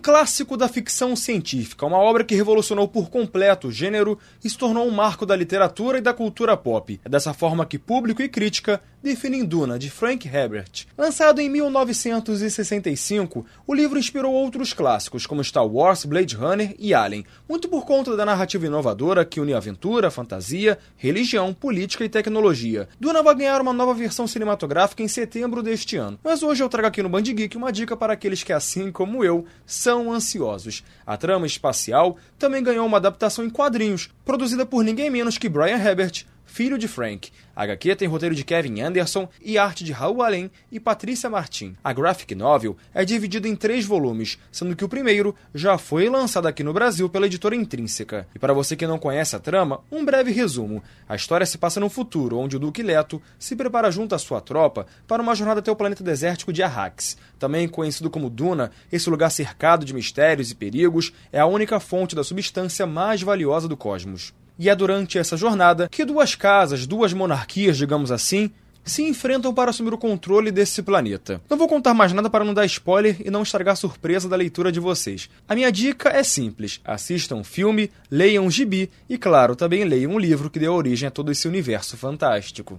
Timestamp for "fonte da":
61.78-62.24